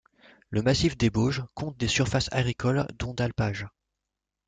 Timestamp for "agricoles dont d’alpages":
2.33-3.67